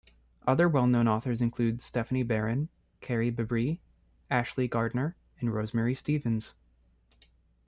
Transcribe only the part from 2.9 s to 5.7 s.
Carrie Bebris, Ashley Gardner, and